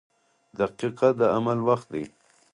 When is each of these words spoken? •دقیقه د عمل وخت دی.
•دقیقه 0.59 1.09
د 1.19 1.21
عمل 1.35 1.59
وخت 1.67 1.87
دی. 1.93 2.03